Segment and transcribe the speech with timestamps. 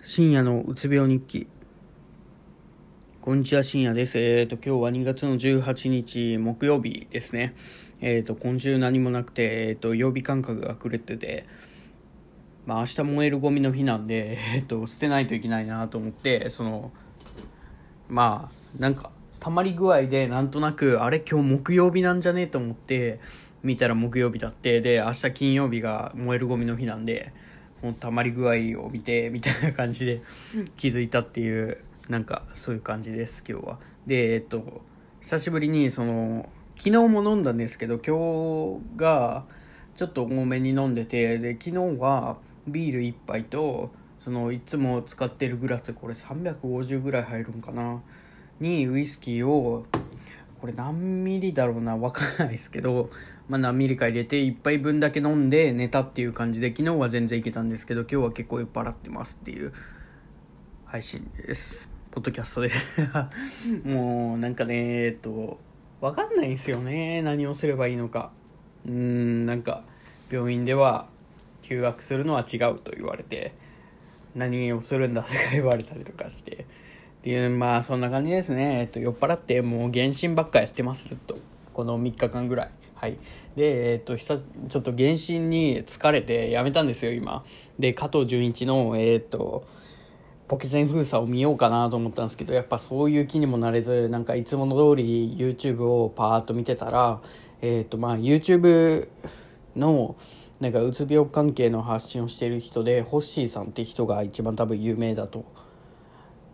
[0.00, 1.48] 深夜のうつ病日記。
[3.20, 4.16] こんにちは深夜です。
[4.16, 7.56] えっ、ー、と今日は2月の18日木曜日ですね。
[8.00, 11.46] えっ、ー、と今週何もなくてえっ、ー、と曜日感覚が狂ってて
[12.64, 16.92] まあ明日燃えるゴミの日なんでえっ、と捨てないといけないなと思ってその
[18.08, 19.10] まあなんか
[19.40, 22.42] たまり具合でなんとなくあれ今日木曜日なんじゃね？
[22.42, 23.18] えと思って
[23.64, 27.32] 見たら木曜日だってで明日金曜日が燃えるゴミの日なんで
[27.82, 30.20] もうたまり具合を見てみたいな感じで
[30.76, 31.78] 気づいたっていう
[32.08, 33.78] なんかそういう感じです今日は。
[34.06, 34.82] でえっと
[35.20, 39.44] 久しぶりにその昨日も飲んだんですけど今日が
[39.96, 43.90] ちょっと多めに飲んでてで昨日はビール1杯と
[44.20, 48.00] そのいつも使ってるグラスこれ350ぐらい入るんかな？
[48.60, 49.86] にウイスキーを
[50.60, 51.96] これ何ミリだろうな？
[51.96, 53.10] 分かんないですけど
[53.48, 59.72] まあ、何ミリか入れて1杯分だけ飲んで寝たっていう感じで昨日は全然いけたんですけど今日は結構酔っ払ってますっていう
[60.84, 61.88] 配信です。
[62.10, 62.70] ポッドキャストで。
[63.84, 65.58] もうなんかねえっと
[66.00, 67.22] 分かんないんですよね。
[67.22, 68.32] 何をすればいいのか。
[68.86, 69.82] うんなんか
[70.30, 71.08] 病院では
[71.62, 73.54] 休学するのは違うと言われて
[74.34, 76.66] 何をするんだとか言われたりとかして。
[77.18, 81.08] っていうまあそんな感じですね、えっと、酔っ払ってもう原神ばっかやってます。
[81.08, 81.38] ずっと。
[81.72, 83.16] この3日間ぐらいはい。
[83.54, 87.44] で、えっ、ー、と、久ちょっと原神に疲れてやめたんですよ、今。
[87.78, 89.64] で、加藤純一の、えっ、ー、と、
[90.48, 97.20] ポケゼン封鎖を見ようかなと思ったんですけど、やっぱそういう気にもなれず、なんかいつもの通り YouTube をパーッと見てたら、
[97.62, 99.08] えっ、ー、と、まあ YouTube
[99.76, 100.16] の、
[100.58, 105.44] なんかうつ病関係の発信をしている人で、ホッシーさんって人が一番多分有名だと。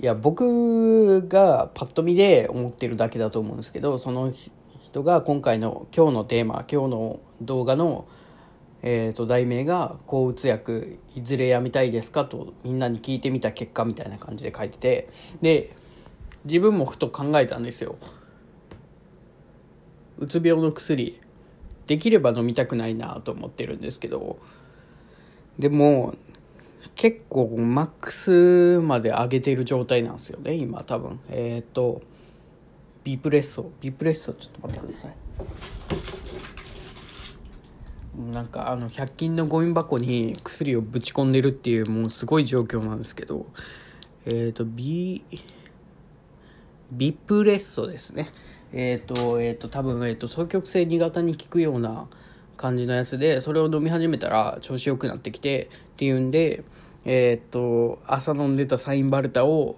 [0.00, 4.32] いや、僕がパッと見で思ってるだけだと思うんですけど、その
[4.92, 8.06] 人が今回の今日のテーマ今日の動画の、
[8.82, 15.08] えー、と題名が「抗うつ薬いずれやめたいですか?」とみんなに聞いてみた結果みたいな感じで書いてて
[15.40, 15.70] で
[16.44, 17.96] 自分もふと考えたんですよ。
[20.18, 21.18] うつ病の薬
[21.86, 24.36] できれば飲みたくないなと思ってるんですけど
[25.58, 26.14] でも
[26.96, 32.02] 結構マックスまで上げてる状態なんですよね今多分えっ、ー、と
[33.04, 35.12] ビプレッソビプレッソちょっと待ってください。
[38.32, 43.46] なんかあの100均のゴミ箱に薬をぶち込んでるっていうもうすごい状況なんですけど
[44.26, 45.24] えっ、ー、とビ
[46.92, 48.30] ビプレッソですね。
[48.72, 52.06] えっ、ー、とえっ、ー、と多分、えーと、双極性2型に効くような
[52.56, 56.64] 感じのやつでそれを飲み始めたら調子良くなってきてっていうんで
[57.04, 59.76] えっ、と朝飲んでたサインバルタを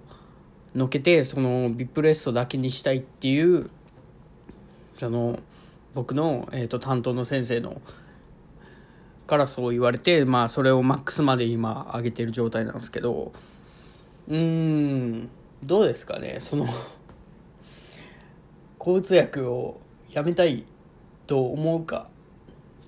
[0.75, 3.69] のけてそのビップレストだけにしたいっていう
[4.97, 5.39] その
[5.93, 7.81] 僕の、えーと、担当の先生の
[9.27, 13.31] からそう言われてまあそれをマックスまで今上げてる状態なんですけど
[14.27, 15.29] うん
[15.63, 16.67] どうですかねその
[18.77, 19.79] 抗うつ薬を
[20.11, 20.65] やめたい
[21.25, 22.07] と思うか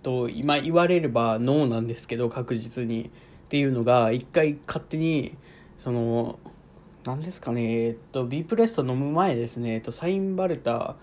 [0.04, 3.09] と今言われればノーなんですけど確実に。
[3.48, 5.38] っていうのが一回勝手に
[5.80, 6.38] その
[7.07, 7.85] 何ですかね。
[7.85, 10.97] えっと B プレスト飲む前ですね、えっと、サインバルタ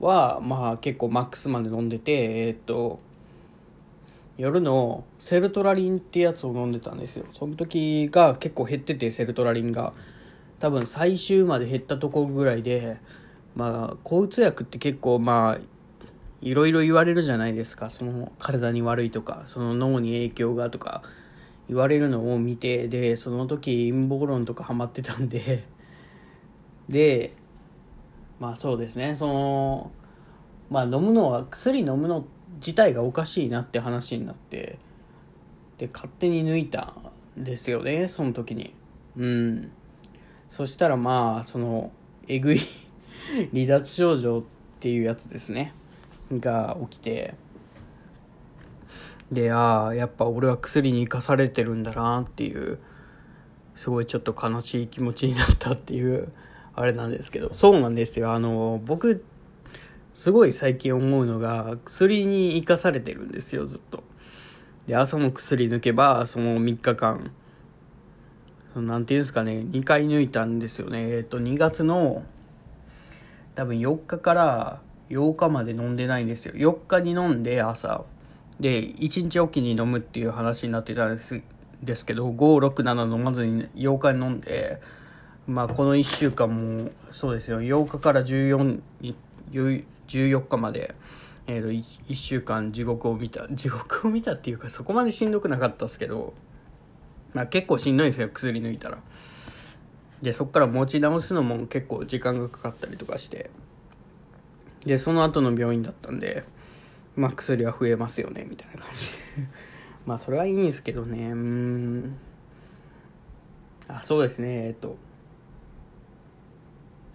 [0.00, 2.98] はまあ結構マックスまで飲んでてえっと
[4.36, 7.26] 夜のセルトラリンってやつを飲んでたんですよ。
[7.32, 9.92] その時が結構減っててセルトラリンが。
[10.58, 12.98] 多分最終まで減ったとこぐらいで
[13.56, 15.58] まあ抗うつ薬って結構まあ
[16.42, 17.88] いろいろ言われるじゃないですか。
[17.88, 21.02] その体に悪いとかその脳に影響がとか。
[21.70, 25.64] 言われるのを見てでその時陰謀論とかハマってたんで
[26.90, 27.32] で
[28.40, 29.14] まあそうですね。
[29.14, 29.92] その
[30.68, 32.26] まあ飲むのは薬飲むの
[32.56, 34.78] 自体がおかしいなって話になって
[35.78, 36.94] で勝手に抜いた
[37.38, 38.74] んですよねその時に。
[39.16, 39.70] うん。
[40.48, 41.92] そしたらまあその
[42.26, 42.58] えぐい
[43.54, 44.42] 離脱症状っ
[44.80, 45.72] ていうやつですね。
[46.32, 47.34] が起きて。
[49.30, 52.78] でああやっぱ俺は薬に生かされてるんだなっていう
[53.76, 56.32] すごいちょっと悲しい気持ちになったっていう
[56.74, 57.52] あれなんですけど。
[57.52, 58.32] そうなんですよ。
[58.32, 59.24] あの僕
[60.14, 64.02] すごい最近思うのが薬に生かされてるんですよずっと。
[64.86, 67.30] で朝の薬抜けばその3日間
[68.74, 71.08] 何て言うんですかね2回抜いたんですよね。
[71.10, 72.24] えっと2月の
[73.54, 76.54] 多分4日から8日まで飲んでないんですよ。
[76.54, 78.04] 4日に飲んで朝。
[78.60, 81.42] で1日おきに飲むっていう話になってたんです
[81.82, 84.82] ですけど567飲まずに8日に飲んで、
[85.46, 87.62] まあ、この1週間もそうですよ。
[87.62, 88.82] 8日から14
[89.50, 90.94] 14日まで、
[91.46, 96.34] えー、と 1, 1週間地獄を見た 地獄を見たっていうかそこまでしんどくなかったですけど
[97.32, 98.98] まあ結構しんどいんですよ薬抜いたら。
[100.20, 103.50] でそっから持ち直すのも結構時間がかかったりとかして。
[104.84, 106.44] でその後の病院だったんで
[107.16, 109.10] まあ薬は増えますよねみたいな感じ。
[110.06, 111.32] まあそれはいいんですけどね。
[111.32, 112.16] うん。
[113.88, 114.66] あそうですね。
[114.66, 114.96] えっと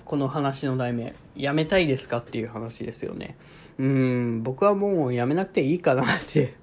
[0.04, 3.38] この話の題名「やめたいですか?」っていう話ですよね。
[3.78, 6.56] うん僕はもうやめなくていいかなって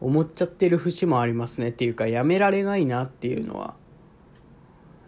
[0.00, 1.68] 思っちゃってる節もありますね。
[1.68, 3.74] っていうかやめられないなっていうのは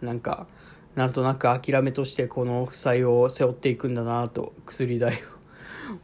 [0.01, 0.47] なんか
[0.95, 5.15] なんとなく諦めとしてこの負債を背負っていくんだなと薬代を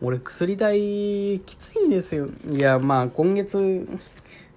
[0.01, 0.80] 俺薬代
[1.41, 2.27] きついんですよ。
[2.50, 3.88] いやまあ今月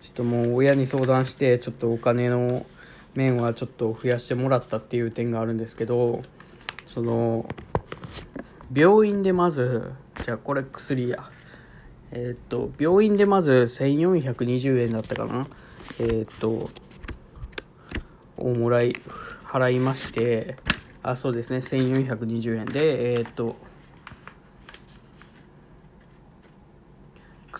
[0.00, 2.67] ちょっともう親に相談してちょっとお金の
[3.14, 6.23] 面はちょっと増やしてもらったっていう点があるんですけど
[6.87, 7.46] その
[8.75, 11.31] 病院でまずじゃあこれ薬や。
[12.14, 15.46] えー、っと病院でまず1420円だったかな。
[15.99, 16.70] えー、っと
[18.37, 18.93] をもらい
[19.44, 20.56] 払いまして
[21.02, 23.56] あそうですね1420円でえー、っと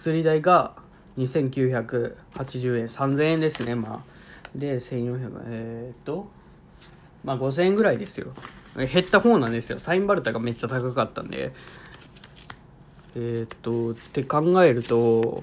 [0.02, 0.75] 薬代が
[1.16, 4.12] 2980円3000円ですねまあ。
[4.52, 6.28] で1400えー、っと
[7.22, 8.32] まあ5000円ぐらいですよ。
[8.75, 9.78] 減った方なんですよ。
[9.78, 11.52] サインバルタがめっちゃ高かったんで。
[13.14, 15.43] えー、っとって考えると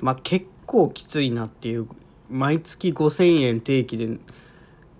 [0.00, 1.86] まあ結構きついなっていう
[2.30, 4.18] 毎月5000円定期で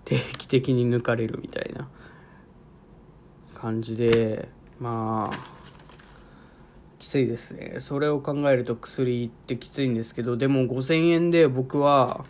[0.05, 1.89] 定期的に抜かれるみたいな
[3.55, 4.49] 感じで
[4.79, 5.58] まあ
[6.99, 7.75] きついですね。
[7.79, 12.25] それを考えると薬ってきついんですけどでも5000円で僕は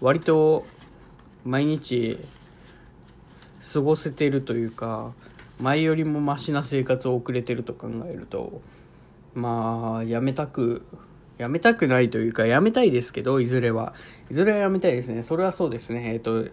[0.00, 0.66] 割と
[1.44, 2.18] 毎日
[3.72, 5.12] 過ごせてるというか
[5.60, 8.60] 前よりもマシな生活を送れてると考えると
[9.34, 10.84] まあやめたく
[11.38, 13.94] やめたくないというかやめたいですけどいずれは。
[14.30, 15.22] いずれはやめたいですね。
[15.22, 16.12] それはそうですね。
[16.12, 16.46] えっ、と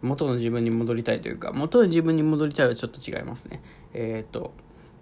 [0.00, 3.60] 元の自分に戻りたいというか元の自分に戻りたいはちょっと違いますね。
[3.92, 4.52] えっ、と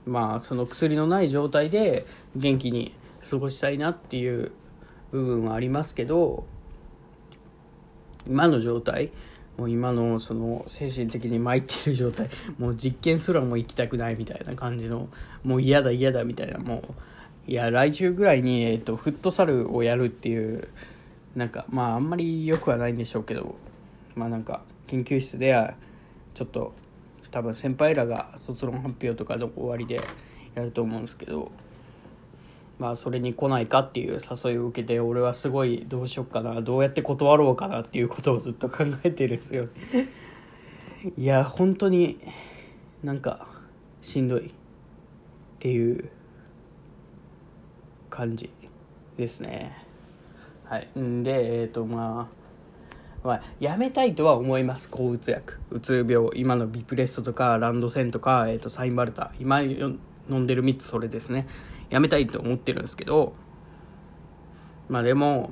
[0.07, 2.07] まあその薬のない状態で
[2.37, 2.95] 元気に
[3.29, 4.53] 過ごしたいなっていう
[5.13, 6.47] 部分はありますけど
[8.27, 9.11] 今の状態
[9.59, 15.09] もう今のその精神的に参ってる状態もう実験すらも行きたくないみたいな感じの
[15.45, 16.83] もう嫌だ嫌だみたいなも
[17.47, 20.69] ういや来週ぐらいに、えーと、フットサルをやるっていう
[21.35, 23.57] なんかまああんまり良くはないんでしょうけど
[24.15, 25.75] まあなんか研究室では
[26.35, 26.73] ちょっと
[27.31, 30.01] 多分先輩らが卒論発表とかの終わりで
[30.55, 31.53] やると思うんですけど
[32.79, 39.69] まあそれに来ないかっていう誘いを受けて俺はすごいどうしよっかなどうやって断ろうかなっていうことをずっと考えてるんですよ。
[41.17, 42.19] いや本当に
[43.03, 43.47] なんか
[44.01, 44.51] しんどいっ
[45.59, 46.11] ていう
[48.09, 48.51] 感じ
[49.19, 49.73] ですね。
[50.65, 50.89] はい。
[50.99, 52.40] んでえっ、ー、とまあ
[53.23, 54.89] まあ、やめたいとは思います。
[54.89, 55.55] 抗うつ薬。
[55.71, 59.99] うつ病今のビプレストとかランドセンとか、えーと、サインバルタ今飲
[60.31, 61.47] んでる3つそれですね。
[61.91, 63.35] やめたいと思ってるんですけど
[64.89, 65.51] まあでも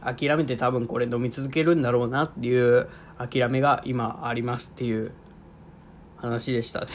[0.00, 2.88] 諦めて多分これ飲み続けるんだろうなっていう
[3.18, 5.12] 諦めが今ありますっていう
[6.16, 6.86] 話でしたね。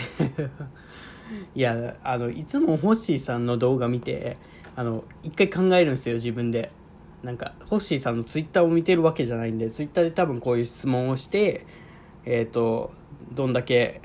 [1.56, 4.38] いやあのいつもホッシーさんの動画見て
[4.76, 6.72] あの一回考えるんですよ自分で。
[7.24, 11.66] なんかホッシーさんのツイッターを見てるわけじゃないんでツイッターで多分こういう質問をして
[12.26, 12.92] えっ、ー、と
[13.34, 14.02] どんだけ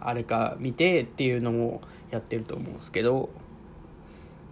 [0.00, 3.30] あれか見てっていうのもやってると思うんですけど、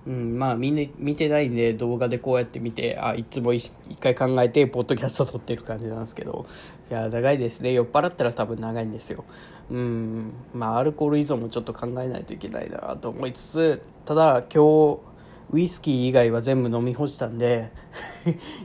[0.07, 6.47] うん、まあみんな見てないんで動画でこうやって見てあいつも一回考えてポッドキャスト撮ってる感じなんですけど
[6.91, 7.73] いや長いですね。
[7.73, 9.25] 酔っ払ったら多分長いんですよ。
[9.71, 15.18] うんまあアルコール依存もちょっと考えないといけないなと思いつつただ今日
[15.51, 17.71] ウイスキー以外は全部飲み干したんで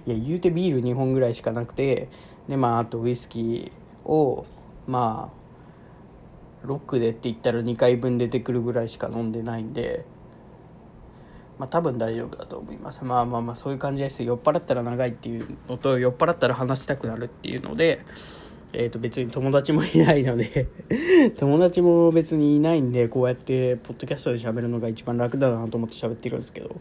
[0.05, 2.09] いや言うてビール2本ぐらいしかなくて
[2.47, 4.45] でまああとウイスキーを
[4.87, 10.05] まあロックでって言ったら2回分出てくるぐらいしか飲んでないんで
[11.57, 13.03] まあ多分大丈夫だと思います。
[13.03, 14.23] まあまあまあそういう感じです。
[14.23, 18.03] 酔っ払ったら長いっていうのと酔っ払ったら話したくなるっていうので
[18.73, 20.67] えー、と別に友達もいないので
[21.37, 26.75] 友達も別にいないんでこうやってポッドキャストで喋るのが一番楽だなと思って喋ってるんですけど。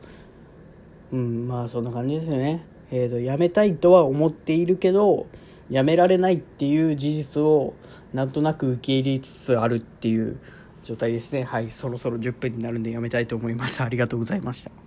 [1.12, 2.64] うんまあそんな感じですよね。
[2.90, 5.26] えー、とやめたいとは思っているけど
[5.70, 7.75] やめられないっていう事実を
[8.12, 10.38] なんとなく受け入れつつあるっていう
[10.82, 11.44] 状態ですね。
[11.44, 13.82] はいそろそろ10分になるんでやめたいと思います。
[13.82, 14.82] ありがとうございました。